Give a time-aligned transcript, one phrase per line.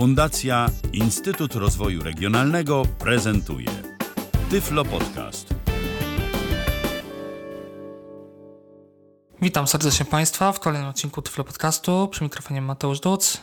[0.00, 3.68] Fundacja Instytut Rozwoju Regionalnego prezentuje
[4.50, 5.54] Tyflo Podcast.
[9.42, 12.08] Witam serdecznie Państwa w kolejnym odcinku Tyflo Podcastu.
[12.08, 13.40] Przy mikrofonie Mateusz Duc.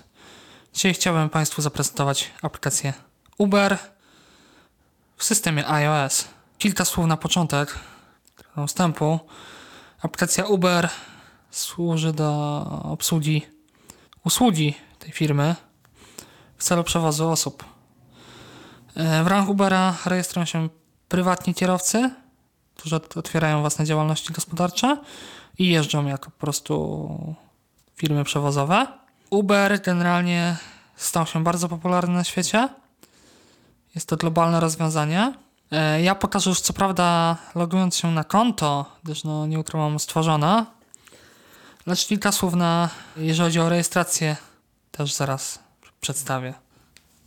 [0.74, 2.94] Dzisiaj chciałbym Państwu zaprezentować aplikację
[3.38, 3.78] Uber
[5.18, 6.28] w systemie iOS.
[6.58, 7.80] Kilka słów na początek,
[8.68, 9.20] wstępu.
[10.02, 10.90] Aplikacja Uber
[11.52, 13.46] służy do obsługi
[14.24, 15.56] usługi tej firmy
[16.58, 17.66] w celu przewozu osób.
[18.96, 20.70] E, w ramach Ubera rejestrują się
[21.08, 22.12] prywatni kierowcy,
[22.76, 24.98] którzy otwierają własne działalności gospodarcze
[25.60, 27.36] i jeżdżą jako po prostu
[27.96, 28.88] firmy przewozowe.
[29.30, 30.58] Uber generalnie
[30.96, 32.70] stał się bardzo popularny na świecie.
[33.96, 35.34] Jest to globalne rozwiązanie.
[35.72, 40.66] E, ja pokażę już co prawda logując się na konto, gdyż no nie ukrywam stworzone.
[41.86, 44.36] Lecz kilka słów na, jeżeli chodzi o rejestrację,
[44.92, 45.60] też zaraz
[46.08, 46.54] przedstawię.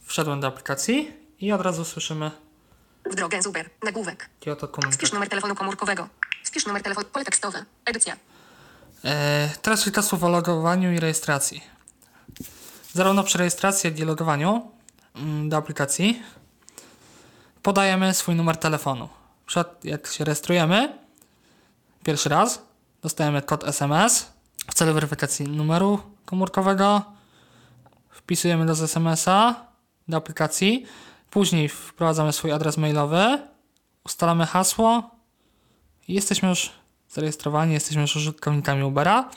[0.07, 2.31] Wszedłem do aplikacji i od razu słyszymy
[3.11, 3.70] W drogę z Uber.
[3.83, 4.31] Nagłówek.
[4.41, 4.98] Kyoto komunikat.
[4.98, 6.09] Wpisz numer telefonu komórkowego.
[6.45, 7.06] Wpisz numer telefonu.
[7.12, 7.64] Pole tekstowe.
[7.84, 8.17] Edycja.
[9.05, 11.62] E, teraz kilka słów o logowaniu i rejestracji.
[12.92, 14.70] Zarówno przy rejestracji, jak i logowaniu
[15.15, 16.22] mm, do aplikacji
[17.62, 19.09] podajemy swój numer telefonu.
[19.47, 20.98] Przed jak się rejestrujemy
[22.05, 22.62] pierwszy raz,
[23.03, 24.27] dostajemy kod SMS
[24.70, 27.19] w celu weryfikacji numeru komórkowego.
[28.31, 29.67] Wpisujemy do SMS-a
[30.09, 30.86] do aplikacji.
[31.31, 33.39] Później wprowadzamy swój adres mailowy,
[34.05, 35.11] ustalamy hasło
[36.09, 36.70] i jesteśmy już
[37.09, 39.31] zarejestrowani, jesteśmy już użytkownikami Ubera.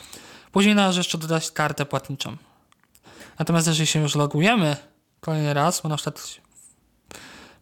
[0.52, 2.38] Później należy jeszcze dodać kartę płatniczą.
[3.40, 4.76] Natomiast jeżeli się już logujemy
[5.20, 6.40] kolejny raz, bo na przykład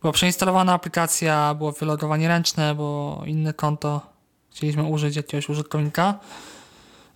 [0.02, 4.02] była przeinstalowana aplikacja, było wylogowanie ręczne, bo inne konto
[4.50, 6.20] chcieliśmy użyć jakiegoś użytkownika,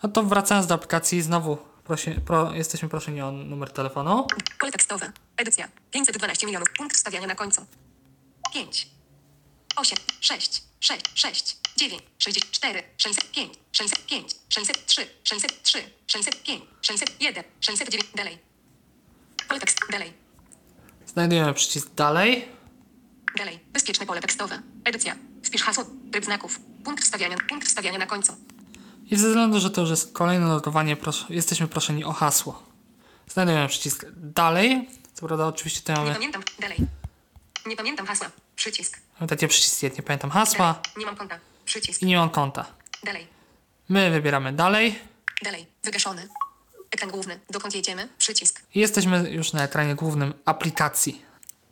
[0.03, 4.27] no to wracając do aplikacji znowu prosi, pro, jesteśmy proszeni o numer telefonu.
[4.59, 5.11] Pole tekstowe.
[5.37, 5.67] Edycja.
[5.91, 6.69] 512 milionów.
[6.77, 7.65] Punkt wstawiania na końcu.
[8.53, 8.87] 5.
[9.75, 9.97] 8.
[10.21, 10.63] 6.
[10.79, 11.01] 6.
[11.15, 11.57] 6.
[11.77, 12.03] 9.
[12.17, 12.83] 64.
[12.97, 13.53] 605.
[13.71, 14.35] 605.
[14.49, 15.07] 603.
[15.23, 15.79] 603.
[16.07, 16.63] 605.
[16.81, 17.43] 601.
[17.61, 18.05] 609.
[18.15, 18.39] Dalej.
[19.47, 19.77] Pole tekst.
[19.91, 20.13] Dalej.
[21.05, 22.47] Znajdujemy przycisk dalej.
[23.37, 23.59] Dalej.
[23.73, 24.61] Bezpieczne pole tekstowe.
[24.85, 25.15] Edycja.
[25.43, 25.85] Wpisz hasło.
[26.11, 26.59] Tryb znaków.
[26.83, 27.37] Punkt wstawiania.
[27.49, 28.33] Punkt wstawiania na końcu.
[29.11, 32.63] I ze względu, że to już jest kolejne logowanie, pros jesteśmy proszeni o hasło.
[33.27, 34.89] Znajdujemy przycisk dalej.
[35.13, 36.43] Co prawda oczywiście tutaj Nie mamy, pamiętam.
[36.59, 36.77] Dalej.
[37.65, 38.27] Nie pamiętam hasła.
[38.55, 38.99] Przycisk.
[39.19, 40.45] mamy takie przyciski, nie pamiętam Dalej.
[40.45, 41.39] hasła Nie mam konta.
[41.65, 42.01] Przycisk.
[42.01, 42.65] i nie mam konta.
[43.03, 43.27] Dalej.
[43.89, 44.99] My wybieramy dalej
[45.41, 45.67] Dalej.
[45.83, 46.27] Wygaszony.
[46.91, 47.39] Ekran główny.
[47.49, 48.09] Dokąd jedziemy?
[48.17, 48.61] Przycisk.
[48.75, 51.21] i jesteśmy już na ekranie głównym aplikacji.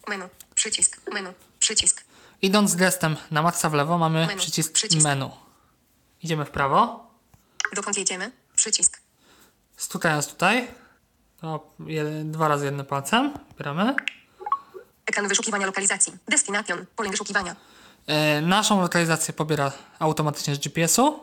[0.07, 0.23] Menu.
[0.55, 1.01] Przycisk.
[1.13, 1.29] Menu.
[1.59, 2.03] Przycisk.
[2.41, 4.39] Idąc gestem na maksa w lewo mamy Menu.
[4.39, 5.03] przycisk, Przycisk.
[5.03, 5.29] menu.
[6.23, 7.12] Idziemy w prawo.
[7.73, 8.31] Dokąd jedziemy?
[8.56, 9.01] Przycisk.
[9.78, 10.67] Stukając tutaj,
[11.41, 13.95] to jeden, dwa razy jednym palcem, wybieramy.
[15.06, 16.13] Ekran wyszukiwania lokalizacji.
[16.28, 16.85] Destination.
[16.95, 17.56] Pole wyszukiwania.
[18.07, 21.19] E, naszą lokalizację pobiera automatycznie z GPS-u.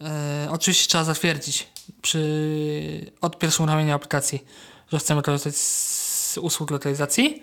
[0.00, 1.68] E, oczywiście trzeba zatwierdzić
[2.02, 4.46] przy, od pierwszego uruchomienia aplikacji,
[4.92, 7.42] że chcemy korzystać z usług lokalizacji.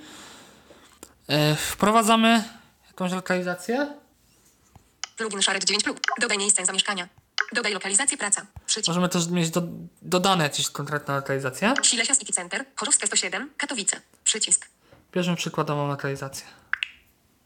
[1.28, 2.44] E, wprowadzamy
[2.88, 3.94] jakąś lokalizację.
[5.18, 6.00] Plugin Shared 9 plug.
[6.22, 7.08] Dodaj miejsce zamieszkania.
[7.54, 8.46] Dodaj lokalizację praca.
[8.66, 8.88] Przycisk.
[8.88, 9.62] Możemy też mieć do,
[10.02, 11.74] dodane jakieś konkretne lokalizacje.
[11.84, 12.66] Silesia City Center.
[12.76, 13.50] Chorzowska 107.
[13.58, 14.02] Katowice.
[14.24, 14.68] Przycisk.
[15.14, 16.46] Bierzemy przykładową lokalizację.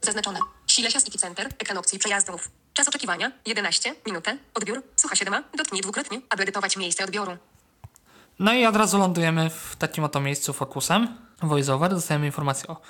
[0.02, 0.40] Zaznaczone.
[0.68, 1.48] Silesia City Center.
[1.60, 2.52] Ekran opcji przejazdów.
[2.74, 4.38] Czas oczekiwania 11 minutę.
[4.54, 4.84] Odbiór.
[4.96, 5.44] Słucha 7.
[5.58, 7.38] Dotknij dwukrotnie, aby edytować miejsce odbioru.
[8.40, 11.18] No i od razu lądujemy w takim oto miejscu fokusem.
[11.42, 11.92] VoiceOver.
[11.92, 12.82] Dostajemy informację o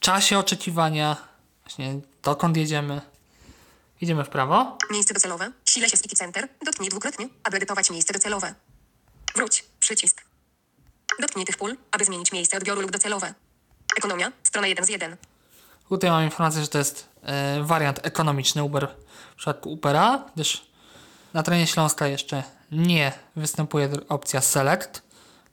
[0.00, 1.16] czasie oczekiwania,
[1.64, 3.00] właśnie dokąd jedziemy.
[4.00, 4.78] Idziemy w prawo.
[4.90, 5.52] Miejsce docelowe.
[5.64, 6.48] Silesia City Center.
[6.64, 8.54] Dotknij dwukrotnie, aby edytować miejsce docelowe.
[9.34, 9.64] Wróć.
[9.80, 10.22] Przycisk.
[11.20, 13.34] Dotknij tych pól, aby zmienić miejsce odbioru lub docelowe.
[13.96, 14.32] Ekonomia.
[14.42, 15.16] Strona 1 z 1.
[15.88, 18.88] Tutaj mam informację, że to jest e, wariant ekonomiczny Uber
[19.32, 20.66] w przypadku Ubera, gdyż
[21.34, 25.02] na terenie Śląska jeszcze nie występuje opcja Select,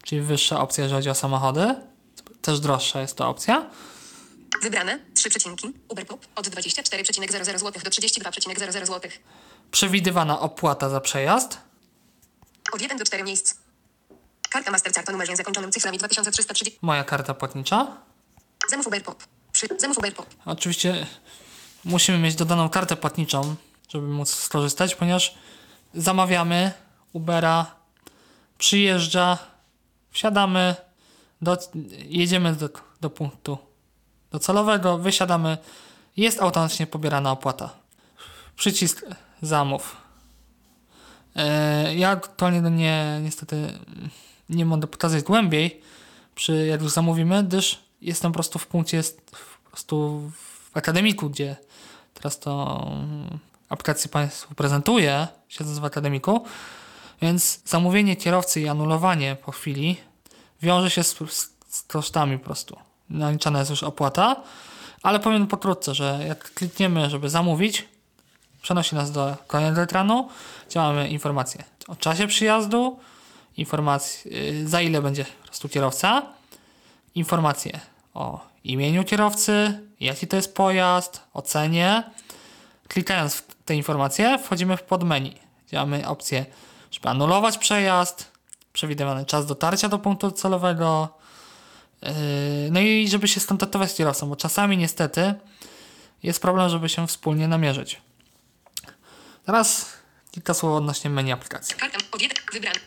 [0.03, 1.75] czyli wyższa opcja, jeżeli chodzi o samochody.
[2.41, 3.69] Też droższa jest to opcja.
[4.61, 4.99] Wybrane.
[5.13, 5.73] Trzy przecinki.
[5.87, 6.25] Uber Pop.
[6.35, 9.11] Od 24,00 zł do 32,00 zł.
[9.71, 11.57] Przewidywana opłata za przejazd.
[12.73, 13.55] Od 1 do 4 miejsc.
[14.49, 16.79] Karta Mastercard o numerze zakończonym cyframi 2330.
[16.81, 17.97] Moja karta płatnicza.
[18.69, 19.23] Zamów Uber Pop.
[19.51, 19.67] Przy...
[19.77, 20.25] Zamów Uber Pop.
[20.45, 21.07] Oczywiście
[21.85, 23.55] musimy mieć dodaną kartę płatniczą,
[23.89, 25.35] żeby móc skorzystać, ponieważ
[25.93, 26.71] zamawiamy
[27.13, 27.75] Ubera,
[28.57, 29.37] przyjeżdża,
[30.11, 30.75] wsiadamy,
[31.41, 31.57] do,
[32.09, 32.69] jedziemy do,
[33.01, 33.70] do punktu
[34.31, 35.57] docelowego, wysiadamy,
[36.17, 37.69] jest automatycznie pobierana opłata.
[38.55, 39.05] Przycisk
[39.41, 39.97] zamów.
[41.35, 43.79] E, Ja aktualnie nie, niestety
[44.49, 45.81] nie mogę pokazać głębiej,
[46.35, 49.03] przy, jak już zamówimy, gdyż jestem po prostu w punkcie,
[49.63, 50.21] po prostu
[50.71, 51.55] w akademiku, gdzie
[52.13, 52.85] teraz to
[53.69, 56.45] aplikację Państwu prezentuję, siedząc w akademiku,
[57.21, 59.97] więc zamówienie kierowcy i anulowanie po chwili
[60.61, 62.90] wiąże się z, z, z kosztami po prostu.
[63.11, 64.35] Naliczana jest już opłata,
[65.03, 67.87] ale powiem pokrótce, że jak klikniemy, żeby zamówić,
[68.61, 70.29] przenosi nas do kolejnego ekranu,
[70.69, 71.09] gdzie mamy
[71.87, 72.99] o czasie przyjazdu,
[73.57, 76.21] informacje, yy, za ile będzie po prostu kierowca,
[77.15, 77.79] informacje
[78.13, 82.03] o imieniu kierowcy, jaki to jest pojazd, o cenie.
[82.87, 85.31] Klikając w te informacje, wchodzimy w podmenu,
[85.67, 86.45] gdzie mamy opcję,
[86.91, 88.31] żeby anulować przejazd,
[88.73, 91.09] przewidywany czas dotarcia do punktu celowego,
[92.71, 95.33] no i żeby się skontaktować z kierowcą, bo czasami niestety
[96.23, 98.01] jest problem, żeby się wspólnie namierzyć.
[99.45, 99.93] Teraz
[100.31, 101.75] kilka słów odnośnie menu aplikacji.
[101.75, 101.97] Karta.
[102.53, 102.79] Wybrany.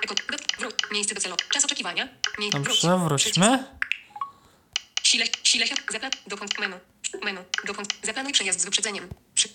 [0.58, 0.74] Wróć.
[0.92, 1.42] Miejsce docelowe.
[1.52, 2.08] Czas oczekiwania.
[2.52, 3.64] Dobrze, wróćmy.
[5.02, 5.66] Sile, sile.
[5.92, 6.10] Zaplan.
[6.26, 6.76] Dokąd menu.
[7.24, 7.40] Menu.
[7.66, 7.88] Dokąd.
[8.02, 9.08] Zaplanuj przejazd z wyprzedzeniem.
[9.34, 9.48] Przy,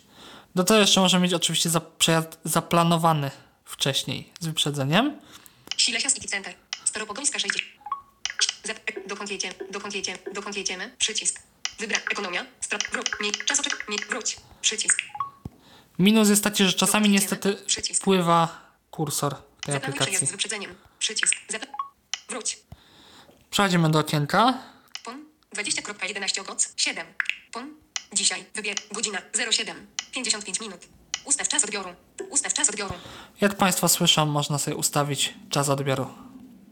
[0.55, 3.31] Do tego jeszcze możemy mieć oczywiście za, przejazd zaplanowany
[3.65, 5.19] wcześniej z wyprzedzeniem.
[5.77, 6.53] City Center.
[6.85, 7.68] Staropogońska 60.
[9.19, 9.55] Dokąd jedziemy?
[9.71, 10.19] Dokąd jedziemy?
[10.33, 10.95] Dokąd jedziemy?
[10.97, 11.39] Przycisk.
[11.79, 11.97] Wybra.
[12.11, 12.45] Ekonomia.
[12.61, 12.83] Strat.
[12.91, 13.07] Wróć.
[13.19, 13.31] Mniej.
[13.45, 13.85] Czas oczek.
[13.87, 13.99] Mniej.
[14.09, 14.37] Wróć.
[14.61, 15.01] Przycisk.
[15.99, 17.53] Minus jest taki, że czasami niestety?
[17.65, 18.01] Przycisk.
[18.01, 19.41] wpływa kursor tej
[19.73, 20.27] Zaplanuj przejazd aplikacji.
[20.27, 20.75] z wyprzedzeniem.
[20.99, 21.35] Przycisk.
[22.29, 22.59] Wróć.
[23.51, 24.53] Przechodzimy do okienka.
[25.03, 25.25] PON
[25.55, 27.07] 20.11 ogoc 7.
[27.51, 27.73] PON.
[28.13, 28.45] Dzisiaj.
[28.55, 28.75] Wybier.
[28.91, 29.87] Godzina 07.
[30.11, 30.81] 55 minut.
[31.25, 31.89] Ustaw czas odbioru.
[32.29, 32.93] Ustaw czas odbioru.
[33.41, 36.07] Jak Państwo słyszą, można sobie ustawić czas odbioru.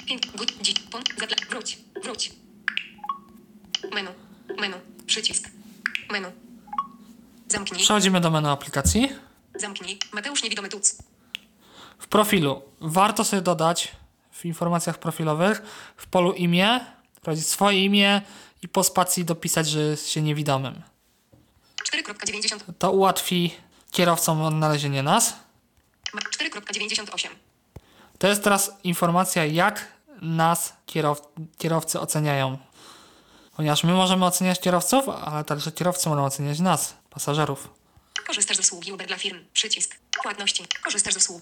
[0.08, 0.28] 5.
[0.36, 0.54] Godz.
[0.62, 0.74] Dzi.
[0.92, 1.02] PON.
[1.20, 1.36] Zapla.
[1.50, 1.78] Wróć.
[2.04, 2.32] Wróć.
[3.94, 4.10] Menu.
[4.60, 4.76] Menu.
[5.06, 5.50] Przycisk.
[6.12, 6.28] Menu.
[7.48, 7.80] Zamknij.
[7.80, 9.10] Przechodzimy do menu aplikacji.
[9.56, 10.00] Zamknij.
[10.14, 10.98] Mateusz niewidomy tuc.
[12.00, 13.92] W profilu warto sobie dodać
[14.32, 15.62] w informacjach profilowych
[15.98, 16.80] w polu imię,
[17.14, 18.22] wprowadzić swoje imię
[18.62, 20.82] i po spacji dopisać, że jest się niewidomym.
[21.94, 22.60] 4.90.
[22.80, 23.54] To ułatwi
[23.92, 25.34] kierowcom odnalezienie nas.
[26.14, 27.28] Ma- 4.98.
[28.20, 31.22] To jest teraz informacja, jak nas kierow
[31.58, 32.58] kierowcy oceniają.
[33.56, 37.70] Ponieważ my możemy oceniać kierowców, ale także kierowcy mogą oceniać nas, pasażerów.
[38.28, 39.40] Korzystasz z usługi Uber dla firm.
[39.54, 39.96] Przycisk.
[40.24, 40.66] Płatności.
[40.84, 41.42] Korzystasz z usług.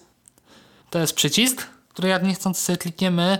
[0.90, 3.38] To jest przycisk, który jak niechcąc sobie klikniemy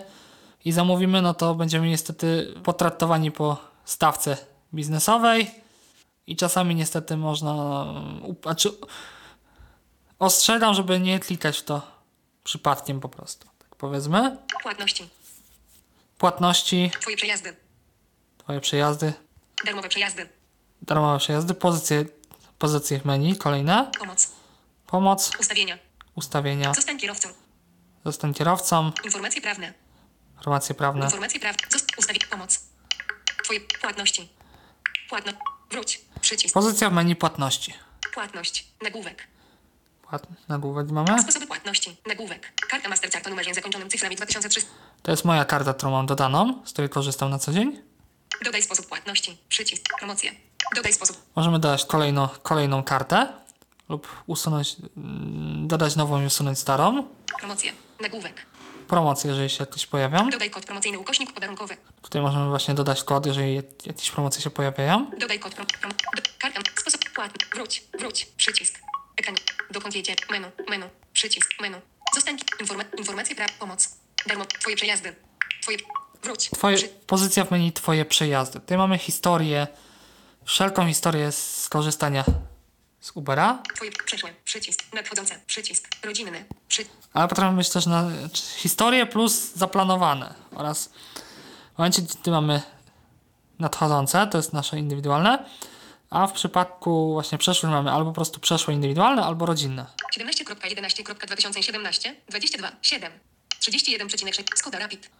[0.65, 4.37] i zamówimy, no to będziemy niestety potraktowani po stawce
[4.75, 5.51] biznesowej
[6.27, 7.87] i czasami niestety można,
[8.43, 8.71] znaczy
[10.19, 11.83] ostrzegam, żeby nie klikać w to
[12.45, 13.47] przypadkiem po prostu.
[13.59, 14.37] Tak powiedzmy.
[14.63, 15.09] Płatności.
[16.19, 17.57] Płatności, Twoje przejazdy.
[18.39, 19.13] twoje przejazdy,
[19.65, 20.29] Darmowe przejazdy.
[20.83, 22.05] darmowe przejazdy, pozycje,
[22.59, 24.29] pozycje w menu, kolejne, Pomoc.
[24.87, 25.79] pomoc, Ustawienia.
[26.15, 27.29] ustawienia, Zostań kierowcą.
[28.05, 29.73] zostań kierowcą, Informacje prawne.
[30.37, 31.05] informacje prawne.
[31.05, 31.63] Informacje prawne.
[31.99, 32.21] Ustawię.
[32.31, 32.61] Pomoc.
[33.45, 34.29] Twoje płatności.
[35.09, 35.33] Płatno.
[35.71, 36.01] Wróć.
[36.21, 36.55] Przycisk.
[36.55, 37.75] Pozycja w menu płatności.
[38.15, 38.67] Płatność.
[38.83, 39.27] Nagłówek.
[40.03, 41.23] Płat, nagłówek mamy.
[41.23, 41.97] Sposoby płatności.
[42.07, 42.53] Nagłówek.
[42.77, 44.71] Karta Mastercard o numerze zakończonym cyframi 2300.
[45.03, 47.83] To jest moja karta, którą mam dodaną, z której korzystam na co dzień.
[48.45, 49.39] Dodaj sposób płatności.
[49.49, 49.83] Przycisk.
[49.99, 50.31] Promocje.
[50.75, 51.17] Dodaj sposób.
[51.37, 53.33] Możemy dodać kolejno, kolejną kartę
[53.89, 54.77] lub usunąć,
[55.67, 57.07] dodać nową i usunąć starą.
[57.39, 57.73] Promocje.
[58.01, 58.47] Nagłówek.
[58.89, 60.31] Promocje, jeżeli się jakieś pojawią.
[60.31, 61.77] Dodaj kod promocyjny ukośnik podarunkowy.
[62.03, 65.11] Tutaj możemy właśnie dodać kod, jeżeli jak- jakieś promocje się pojawiają.
[65.19, 66.61] Dodaj kod prom, prom, do, karta.
[66.81, 67.47] Sposób płatny.
[67.55, 67.83] Wróć.
[67.99, 68.25] Wróć.
[68.37, 68.79] Przycisk.
[69.17, 69.35] Ekran.
[69.71, 70.15] Dokąd jedzie?
[70.31, 70.47] Menu.
[70.69, 70.85] Menu.
[71.13, 71.51] Przycisk.
[71.61, 71.77] Menu.
[72.17, 72.39] Zostań.
[72.61, 73.53] Informa, informacje praw.
[73.59, 73.89] Pomoc.
[74.27, 74.45] Darmo.
[74.45, 75.17] Twoje przejazdy.
[75.63, 75.79] Twoje.
[76.23, 76.51] Wróć.
[76.51, 78.61] Twoje, pozycja w menu Twoje przejazdy.
[78.61, 79.67] Tutaj mamy historię,
[80.45, 82.25] wszelką historię z korzystania
[83.01, 84.31] z Ubera, twoje przeszłe.
[84.45, 84.85] Przycisk.
[84.93, 85.41] Nadchodzące.
[85.47, 85.89] Przycisk.
[86.05, 86.45] Rodzinny.
[86.69, 88.11] Przy, ale potrafimy mieć też na,
[88.57, 90.91] historię plus zaplanowane oraz
[91.75, 92.63] w momencie, gdy mamy
[93.59, 95.45] nadchodzące, to jest nasze indywidualne,
[96.11, 99.87] a w przypadku właśnie przeszłych mamy albo po prostu przeszłe indywidualne, albo rodzinne.
[100.19, 102.11] 17.11.2017.
[102.29, 102.73] 22.
[102.83, 103.13] 7.
[103.61, 104.45] 31,6.
[104.55, 105.11] Skoda Rapid.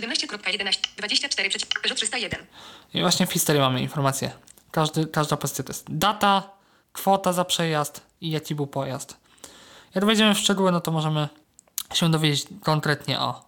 [0.00, 0.78] 17.11.
[0.96, 1.50] 24.
[1.82, 2.46] Peugeot 301.
[2.94, 4.32] I właśnie w historii mamy informacje.
[4.70, 6.50] Każdy, każda pozycja to jest data,
[6.92, 9.16] kwota za przejazd i jaki był pojazd.
[9.94, 11.28] Jak wejdziemy w szczegóły, no to możemy
[11.94, 13.44] się dowiedzieć konkretnie o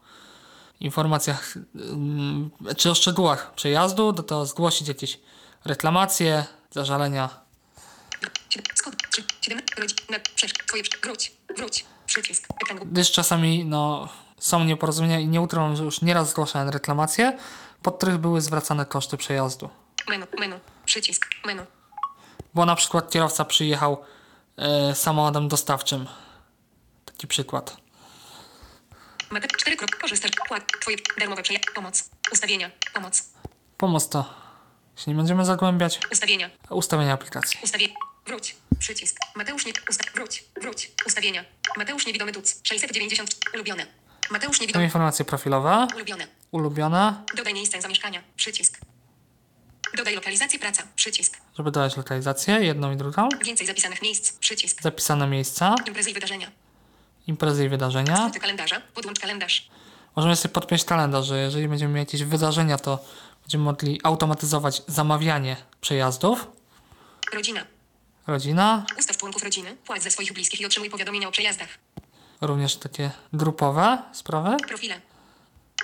[0.80, 5.18] informacjach, ym, czy o szczegółach przejazdu, do tego zgłosić jakieś
[5.64, 7.28] reklamacje, zażalenia.
[8.74, 8.96] Skoda.
[9.40, 9.62] 7.
[9.78, 9.96] Rodzin.
[10.10, 10.82] Na, przesz, twoje.
[11.02, 11.32] Wróć.
[11.56, 11.84] Wróć.
[12.06, 12.48] Przycisk.
[12.62, 12.88] Ekran.
[12.88, 17.38] Gdyż czasami no, są nieporozumienia i nie ukrywam, że już nieraz zgłaszałem reklamacje,
[17.82, 19.70] pod których były zwracane koszty przejazdu.
[20.08, 20.26] Menu.
[20.38, 20.60] Menu.
[20.84, 21.26] Przycisk.
[21.44, 21.62] Menu.
[22.54, 24.04] Bo na przykład kierowca przyjechał
[24.56, 26.06] e, samochodem dostawczym.
[27.04, 27.76] Taki przykład.
[29.30, 29.90] Mate 4 krok.
[29.96, 30.30] Korzystasz.
[30.48, 30.72] Płat.
[30.80, 31.66] Twoje darmowe przejazd.
[31.74, 32.10] Pomoc.
[32.32, 32.70] Ustawienia.
[32.94, 33.30] Pomoc.
[33.78, 34.43] Pomoc to
[34.96, 36.00] się nie będziemy zagłębiać.
[36.12, 36.50] Ustawienia.
[36.70, 37.58] Ustawienia aplikacji.
[37.62, 37.88] Ustawie.
[38.26, 38.56] Wróć.
[38.78, 39.16] Przycisk.
[39.36, 39.72] Mateusz nie.
[39.90, 40.04] Usta.
[40.14, 40.44] Wróć.
[40.62, 40.92] Wróć.
[41.06, 41.44] Ustawienia.
[41.76, 42.60] Mateusz niewidomy duc.
[42.62, 43.36] 690.
[43.54, 43.86] Ulubione.
[44.30, 44.84] Mateusz niewidomy.
[44.84, 45.86] informacje profilowe.
[45.94, 46.26] Ulubione.
[46.50, 47.24] Ulubione.
[47.36, 48.20] Dodaj miejsce zamieszkania.
[48.36, 48.78] Przycisk.
[49.96, 50.82] Dodaj lokalizację praca.
[50.96, 51.38] Przycisk.
[51.56, 53.28] Żeby dodać lokalizację, jedną i drugą.
[53.44, 54.32] Więcej zapisanych miejsc.
[54.32, 54.82] Przycisk.
[54.82, 56.50] Zapisane miejsca, Imprezy i wydarzenia.
[57.26, 58.16] imprezy i wydarzenia.
[58.16, 58.80] Skróty kalendarza.
[58.94, 59.68] Podłącz kalendarz.
[60.16, 63.04] Możemy sobie podpiąć kalendarz, że jeżeli będziemy mieli jakieś wydarzenia, to
[63.44, 66.46] będziemy mogli automatyzować zamawianie przejazdów.
[67.34, 67.60] Rodzina.
[68.26, 69.76] Rodzina, Ustaw członków rodziny.
[69.86, 71.68] Płać za swoich bliskich i otrzymuj powiadomienia o przejazdach.
[72.40, 74.56] również takie grupowe sprawy.
[74.68, 75.00] Profile.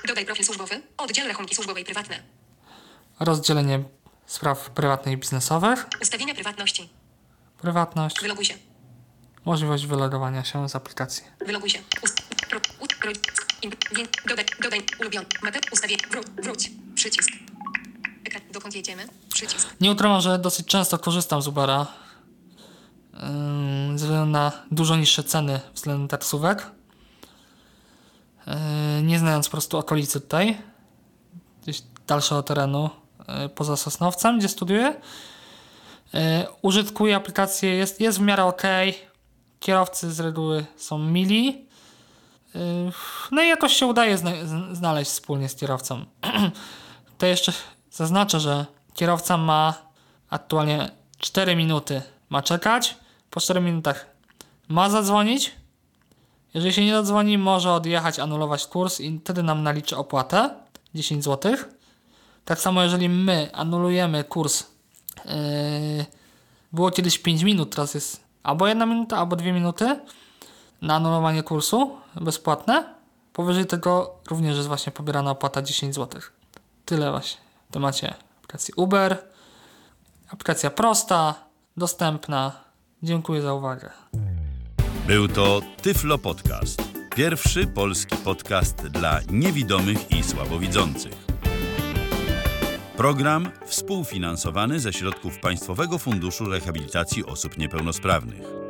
[0.08, 0.82] Dodaj profil służbowy.
[0.96, 2.22] Oddziel rachunki służbowe i prywatne.
[3.20, 3.82] Rozdzielenie
[4.26, 5.86] spraw prywatnych i biznesowych.
[6.02, 6.88] Ustawienia prywatności.
[7.58, 8.54] Prywatność, Wyloguj się.
[9.44, 11.24] możliwość wylogowania się z aplikacji.
[11.46, 11.78] Wyloguj się.
[12.02, 12.22] Ust.
[12.50, 12.60] Pro.
[12.80, 12.94] Ut.
[14.28, 14.44] Dodaj.
[14.62, 14.82] Dodaj.
[15.00, 15.26] Ulubiony.
[15.42, 15.58] Mate.
[15.72, 15.96] Ustawię.
[16.10, 16.26] Wróć.
[16.42, 16.70] Wróć.
[16.94, 17.30] Przycisk.
[18.52, 19.08] Dokąd jedziemy?
[19.28, 19.68] Przycisk.
[19.80, 21.86] Nie ukrywam, że dosyć często korzystam z Ubera.
[23.90, 26.70] Ze względu na dużo niższe ceny względem taksówek.
[28.46, 28.54] Yy,
[29.02, 30.58] Nie znając po prostu okolicy tutaj,
[31.62, 32.90] gdzieś dalszego terenu
[33.28, 34.94] yy, poza Sosnowcem, gdzie studiuję.
[36.12, 36.20] Yy,
[36.62, 38.62] Użytkuję aplikację, jest, jest w miarę ok.
[39.60, 41.66] Kierowcy z reguły są mili.
[43.30, 44.18] No i jakoś się udaje
[44.72, 46.04] znaleźć wspólnie z kierowcą.
[47.18, 47.52] To jeszcze
[47.90, 49.74] zaznaczę, że kierowca ma
[50.30, 52.02] aktualnie 4 minuty.
[52.30, 52.96] Ma czekać.
[53.30, 54.06] Po 4 minutach
[54.68, 55.52] ma zadzwonić.
[56.54, 60.50] Jeżeli się nie zadzwoni, może odjechać, anulować kurs i wtedy nam naliczy opłatę
[60.94, 61.56] 10 zł.
[62.44, 64.64] Tak samo, jeżeli my anulujemy kurs,
[65.24, 65.32] yy,
[66.72, 70.00] było kiedyś 5 minut, teraz jest albo 1 minuta, albo 2 minuty
[70.82, 72.94] na anulowanie kursu bezpłatne.
[73.32, 76.20] Powyżej tego również jest właśnie pobierana opłata 10 zł.
[76.84, 79.18] Tyle właśnie w temacie aplikacji Uber.
[80.30, 81.34] Aplikacja prosta,
[81.76, 82.52] dostępna.
[83.02, 83.90] Dziękuję za uwagę.
[85.06, 86.82] Był to Tyflo Podcast.
[87.16, 91.12] Pierwszy polski podcast dla niewidomych i słabowidzących.
[92.96, 98.69] Program współfinansowany ze środków Państwowego Funduszu Rehabilitacji Osób Niepełnosprawnych.